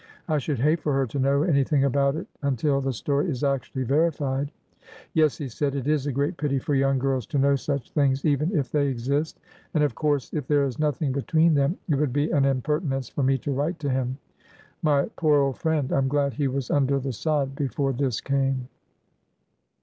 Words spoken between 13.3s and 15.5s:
to write to him.... My poor